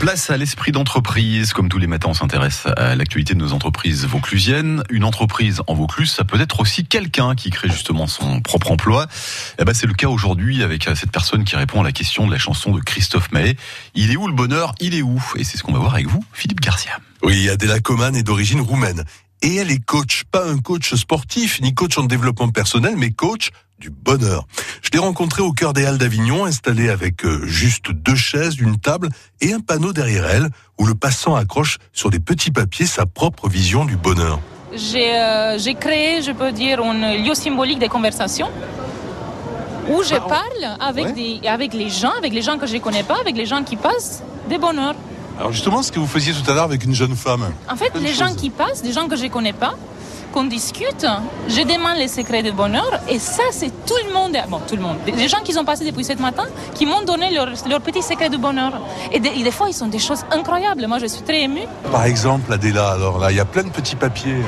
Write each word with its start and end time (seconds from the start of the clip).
Place 0.00 0.30
à 0.30 0.36
l'esprit 0.36 0.72
d'entreprise. 0.72 1.52
Comme 1.52 1.68
tous 1.68 1.78
les 1.78 1.86
matins, 1.86 2.08
on 2.10 2.14
s'intéresse 2.14 2.66
à 2.76 2.94
l'actualité 2.94 3.34
de 3.34 3.38
nos 3.38 3.52
entreprises 3.52 4.06
vauclusiennes. 4.06 4.82
Une 4.90 5.04
entreprise 5.04 5.60
en 5.66 5.74
Vaucluse, 5.74 6.10
ça 6.10 6.24
peut 6.24 6.40
être 6.40 6.60
aussi 6.60 6.86
quelqu'un 6.86 7.34
qui 7.34 7.50
crée 7.50 7.68
justement 7.68 8.06
son 8.06 8.40
propre 8.40 8.70
emploi. 8.70 9.06
Eh 9.58 9.64
ben, 9.64 9.74
c'est 9.74 9.86
le 9.86 9.94
cas 9.94 10.08
aujourd'hui 10.08 10.62
avec 10.62 10.84
cette 10.94 11.10
personne 11.10 11.44
qui 11.44 11.56
répond 11.56 11.80
à 11.80 11.84
la 11.84 11.92
question 11.92 12.26
de 12.26 12.32
la 12.32 12.38
chanson 12.38 12.72
de 12.72 12.80
Christophe 12.80 13.32
Maé. 13.32 13.56
Il 13.94 14.10
est 14.12 14.16
où 14.16 14.28
le 14.28 14.34
bonheur? 14.34 14.74
Il 14.80 14.94
est 14.94 15.02
où? 15.02 15.22
Et 15.36 15.44
c'est 15.44 15.58
ce 15.58 15.62
qu'on 15.62 15.72
va 15.72 15.80
voir 15.80 15.94
avec 15.94 16.06
vous, 16.06 16.24
Philippe 16.32 16.60
Garcia. 16.60 16.92
Oui, 17.22 17.48
Adela 17.48 17.80
Coman 17.80 18.14
est 18.14 18.22
d'origine 18.22 18.60
roumaine. 18.60 19.04
Et 19.42 19.56
elle 19.56 19.70
est 19.70 19.84
coach, 19.84 20.24
pas 20.30 20.48
un 20.48 20.58
coach 20.58 20.94
sportif, 20.94 21.60
ni 21.60 21.74
coach 21.74 21.98
en 21.98 22.04
développement 22.04 22.48
personnel, 22.48 22.94
mais 22.96 23.10
coach 23.10 23.50
du 23.78 23.90
bonheur. 23.90 24.46
Je 24.82 24.90
l'ai 24.92 24.98
rencontrée 24.98 25.42
au 25.42 25.52
cœur 25.52 25.72
des 25.72 25.84
Halles 25.84 25.98
d'Avignon, 25.98 26.44
installée 26.44 26.88
avec 26.88 27.24
euh, 27.24 27.46
juste 27.46 27.92
deux 27.92 28.16
chaises, 28.16 28.58
une 28.58 28.78
table 28.78 29.08
et 29.40 29.52
un 29.52 29.60
panneau 29.60 29.92
derrière 29.92 30.26
elle, 30.26 30.48
où 30.78 30.86
le 30.86 30.94
passant 30.94 31.34
accroche 31.34 31.78
sur 31.92 32.10
des 32.10 32.20
petits 32.20 32.50
papiers 32.50 32.86
sa 32.86 33.06
propre 33.06 33.48
vision 33.48 33.84
du 33.84 33.96
bonheur. 33.96 34.40
J'ai 34.72 35.16
euh, 35.16 35.58
créé, 35.78 36.22
je 36.22 36.32
peux 36.32 36.52
dire, 36.52 36.80
un 36.82 37.16
lieu 37.16 37.34
symbolique 37.34 37.78
de 37.78 37.86
conversation 37.86 38.48
où 39.88 40.02
je 40.02 40.16
parle 40.16 40.76
avec, 40.80 41.14
des, 41.14 41.40
avec 41.48 41.72
les 41.72 41.88
gens, 41.88 42.12
avec 42.18 42.34
les 42.34 42.42
gens 42.42 42.58
que 42.58 42.66
je 42.66 42.74
ne 42.74 42.80
connais 42.80 43.02
pas, 43.04 43.18
avec 43.20 43.36
les 43.36 43.46
gens 43.46 43.62
qui 43.62 43.76
passent 43.76 44.22
des 44.48 44.58
bonheurs. 44.58 44.94
Alors 45.38 45.52
justement, 45.52 45.82
ce 45.82 45.92
que 45.92 45.98
vous 45.98 46.06
faisiez 46.06 46.32
tout 46.32 46.50
à 46.50 46.54
l'heure 46.54 46.64
avec 46.64 46.84
une 46.84 46.94
jeune 46.94 47.16
femme? 47.16 47.50
En 47.70 47.76
fait, 47.76 47.92
les 48.00 48.12
gens 48.12 48.34
qui 48.34 48.50
passent, 48.50 48.82
des 48.82 48.92
gens 48.92 49.08
que 49.08 49.16
je 49.16 49.24
ne 49.24 49.28
connais 49.28 49.52
pas, 49.52 49.74
qu'on 50.32 50.44
discute, 50.44 51.06
je 51.48 51.62
demande 51.62 51.96
les 51.98 52.08
secrets 52.08 52.42
du 52.42 52.52
bonheur 52.52 52.90
et 53.08 53.18
ça 53.18 53.42
c'est 53.50 53.72
tout 53.86 53.94
le 54.06 54.12
monde, 54.12 54.36
bon 54.48 54.60
tout 54.66 54.76
le 54.76 54.82
monde, 54.82 54.96
les 55.06 55.28
gens 55.28 55.40
qui 55.42 55.56
ont 55.58 55.64
passé 55.64 55.84
depuis 55.84 56.04
ce 56.04 56.14
matin, 56.14 56.44
qui 56.74 56.86
m'ont 56.86 57.02
donné 57.02 57.30
leurs 57.30 57.50
leur 57.68 57.80
petits 57.80 58.02
secrets 58.02 58.30
du 58.30 58.38
bonheur. 58.38 58.80
Et 59.12 59.20
des, 59.20 59.50
fois 59.50 59.68
ils 59.68 59.74
sont 59.74 59.88
des 59.88 59.98
choses 59.98 60.24
incroyables, 60.30 60.86
moi 60.86 60.98
je 60.98 61.06
suis 61.06 61.22
très 61.22 61.42
émue. 61.42 61.66
Par 61.90 62.04
exemple 62.04 62.52
Adéla, 62.52 62.90
alors 62.92 63.18
là 63.18 63.30
il 63.30 63.36
y 63.36 63.40
a 63.40 63.44
plein 63.44 63.64
de 63.64 63.70
petits 63.70 63.96
papiers. 63.96 64.42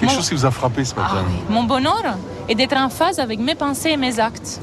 Quelque 0.00 0.12
chose 0.12 0.28
qui 0.28 0.34
vous 0.34 0.46
a 0.46 0.50
frappé 0.50 0.84
ce 0.84 0.94
matin 0.94 1.24
ah 1.24 1.52
Mon 1.52 1.64
bonheur 1.64 2.04
est 2.48 2.54
d'être 2.54 2.76
en 2.76 2.90
phase 2.90 3.18
avec 3.18 3.38
mes 3.38 3.54
pensées 3.54 3.90
et 3.90 3.96
mes 3.96 4.20
actes. 4.20 4.60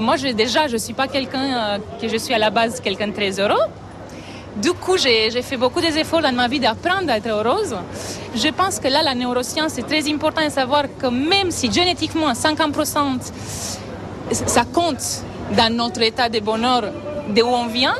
Moi 0.00 0.16
je, 0.16 0.28
déjà 0.28 0.66
je 0.66 0.74
ne 0.74 0.78
suis 0.78 0.94
pas 0.94 1.08
quelqu'un 1.08 1.44
euh, 1.44 1.78
que 2.00 2.08
je 2.08 2.16
suis 2.16 2.34
à 2.34 2.38
la 2.38 2.50
base 2.50 2.80
quelqu'un 2.80 3.08
de 3.08 3.12
très 3.12 3.38
heureux. 3.40 3.66
Du 4.56 4.72
coup, 4.72 4.96
j'ai 4.96 5.30
fait 5.42 5.58
beaucoup 5.58 5.82
d'efforts 5.82 6.22
dans 6.22 6.32
ma 6.32 6.48
vie 6.48 6.60
d'apprendre 6.60 7.10
à 7.10 7.18
être 7.18 7.28
heureuse. 7.28 7.76
Je 8.34 8.48
pense 8.48 8.80
que 8.80 8.88
là, 8.88 9.02
la 9.02 9.14
neuroscience, 9.14 9.76
est 9.76 9.82
très 9.82 10.10
important 10.10 10.42
de 10.42 10.50
savoir 10.50 10.84
que 10.98 11.08
même 11.08 11.50
si 11.50 11.70
génétiquement 11.70 12.32
50% 12.32 13.20
ça 14.32 14.64
compte 14.64 15.22
dans 15.56 15.72
notre 15.72 16.02
état 16.02 16.28
de 16.28 16.40
bonheur 16.40 16.84
de 17.28 17.42
où 17.42 17.48
on 17.48 17.66
vient, 17.66 17.94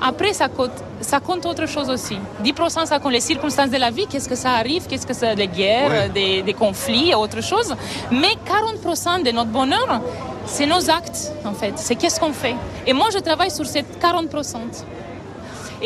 après 0.00 0.34
ça 0.34 0.48
compte, 0.48 0.72
ça 1.00 1.20
compte 1.20 1.46
autre 1.46 1.66
chose 1.66 1.88
aussi. 1.88 2.18
10% 2.44 2.86
ça 2.86 2.98
compte 2.98 3.12
les 3.12 3.20
circonstances 3.20 3.70
de 3.70 3.78
la 3.78 3.90
vie, 3.90 4.06
qu'est-ce 4.06 4.28
que 4.28 4.36
ça 4.36 4.52
arrive, 4.52 4.86
qu'est-ce 4.86 5.06
que 5.06 5.14
c'est 5.14 5.34
des 5.34 5.48
guerres, 5.48 6.10
des, 6.10 6.42
des, 6.42 6.52
conflits, 6.52 7.14
autre 7.14 7.42
chose. 7.42 7.74
Mais 8.10 8.34
40% 8.46 9.24
de 9.24 9.30
notre 9.30 9.50
bonheur, 9.50 10.02
c'est 10.46 10.66
nos 10.66 10.90
actes 10.90 11.32
en 11.44 11.54
fait, 11.54 11.72
c'est 11.76 11.96
qu'est-ce 11.96 12.20
qu'on 12.20 12.34
fait. 12.34 12.54
Et 12.86 12.92
moi 12.92 13.06
je 13.12 13.18
travaille 13.18 13.50
sur 13.50 13.64
ces 13.66 13.82
40%. 13.82 14.58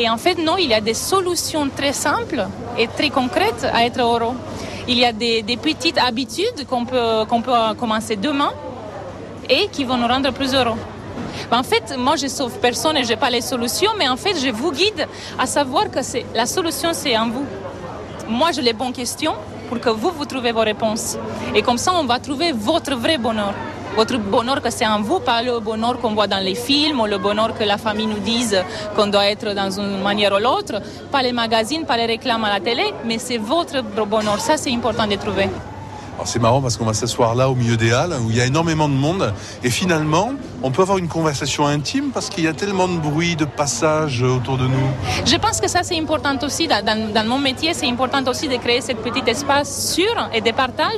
Et 0.01 0.09
en 0.09 0.17
fait, 0.17 0.35
non, 0.35 0.55
il 0.57 0.69
y 0.69 0.73
a 0.73 0.79
des 0.79 0.93
solutions 0.93 1.67
très 1.75 1.91
simples 1.91 2.47
et 2.77 2.87
très 2.87 3.09
concrètes 3.09 3.67
à 3.73 3.85
être 3.85 3.99
heureux. 3.99 4.33
Il 4.87 4.97
y 4.97 5.03
a 5.03 5.11
des, 5.11 5.43
petites 5.61 5.97
habitudes 5.97 6.65
qu'on 6.69 6.85
peut, 6.85 7.25
qu'on 7.27 7.41
peut 7.41 7.51
commencer 7.77 8.15
demain 8.15 8.53
et 9.49 9.67
qui 9.67 9.83
vont 9.83 9.97
nous 9.97 10.07
rendre 10.07 10.31
plus 10.31 10.55
heureux. 10.55 10.77
En 11.51 11.63
fait, 11.63 11.97
moi, 11.97 12.15
je 12.15 12.27
sauve 12.27 12.59
personne 12.59 12.95
et 12.95 13.03
je 13.03 13.09
n'ai 13.09 13.17
pas 13.17 13.29
les 13.29 13.41
solutions, 13.41 13.91
mais 13.97 14.07
en 14.07 14.15
fait, 14.15 14.35
je 14.39 14.49
vous 14.51 14.71
guide 14.71 15.05
à 15.37 15.45
savoir 15.45 15.91
que 15.91 15.99
la 16.33 16.45
solution, 16.45 16.91
c'est 16.93 17.17
en 17.17 17.27
vous. 17.27 17.45
Moi, 18.29 18.53
j'ai 18.53 18.61
les 18.61 18.73
bonnes 18.73 18.93
questions 18.93 19.35
pour 19.67 19.81
que 19.81 19.89
vous, 19.89 20.11
vous 20.11 20.25
trouvez 20.25 20.53
vos 20.53 20.61
réponses. 20.61 21.17
Et 21.53 21.61
comme 21.61 21.77
ça, 21.77 21.91
on 21.93 22.05
va 22.05 22.19
trouver 22.19 22.53
votre 22.53 22.95
vrai 22.95 23.17
bonheur 23.17 23.53
votre 23.95 24.17
bonheur 24.17 24.61
que 24.61 24.69
c'est 24.69 24.87
en 24.87 25.01
vous, 25.01 25.19
pas 25.19 25.41
le 25.41 25.59
bonheur 25.59 25.99
qu'on 25.99 26.13
voit 26.13 26.27
dans 26.27 26.43
les 26.43 26.55
films 26.55 26.99
ou 26.99 27.05
le 27.05 27.17
bonheur 27.17 27.57
que 27.57 27.63
la 27.63 27.77
famille 27.77 28.07
nous 28.07 28.19
dise 28.19 28.57
qu'on 28.95 29.07
doit 29.07 29.27
être 29.27 29.53
dans 29.53 29.71
une 29.79 30.01
manière 30.01 30.33
ou 30.33 30.39
l'autre, 30.39 30.81
pas 31.11 31.21
les 31.21 31.33
magazines, 31.33 31.85
pas 31.85 31.97
les 31.97 32.05
réclames 32.05 32.43
à 32.43 32.49
la 32.49 32.59
télé, 32.59 32.93
mais 33.05 33.17
c'est 33.17 33.37
votre 33.37 33.81
bonheur. 34.05 34.39
Ça, 34.39 34.57
c'est 34.57 34.73
important 34.73 35.07
de 35.07 35.15
trouver. 35.15 35.49
C'est 36.25 36.41
marrant 36.41 36.61
parce 36.61 36.75
qu'on 36.77 36.85
va 36.85 36.93
s'asseoir 36.93 37.33
là 37.33 37.49
au 37.49 37.55
milieu 37.55 37.77
des 37.77 37.93
halles 37.93 38.13
où 38.21 38.29
il 38.29 38.35
y 38.35 38.41
a 38.41 38.45
énormément 38.45 38.89
de 38.89 38.93
monde 38.93 39.33
et 39.63 39.69
finalement 39.69 40.33
on 40.61 40.71
peut 40.71 40.81
avoir 40.81 40.97
une 40.97 41.07
conversation 41.07 41.65
intime 41.65 42.11
parce 42.13 42.29
qu'il 42.29 42.43
y 42.43 42.47
a 42.47 42.53
tellement 42.53 42.87
de 42.87 42.97
bruit, 42.97 43.35
de 43.35 43.45
passage 43.45 44.21
autour 44.21 44.57
de 44.57 44.65
nous. 44.65 44.89
Je 45.25 45.37
pense 45.37 45.61
que 45.61 45.69
ça 45.69 45.81
c'est 45.83 45.97
important 45.97 46.37
aussi 46.43 46.67
dans, 46.67 46.83
dans 46.85 47.25
mon 47.27 47.37
métier, 47.37 47.73
c'est 47.73 47.87
important 47.87 48.21
aussi 48.27 48.47
de 48.47 48.57
créer 48.57 48.81
ce 48.81 48.91
petit 48.91 49.23
espace 49.27 49.93
sûr 49.93 50.29
et 50.33 50.41
de 50.41 50.51
partage 50.51 50.97